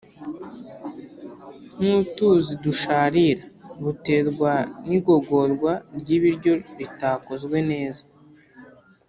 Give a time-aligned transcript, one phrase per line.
[1.79, 3.45] nk’utuzi dusharira;
[3.83, 4.53] buterwa
[4.87, 8.05] n’igogorwa ry’ibiryo ritakozwe neza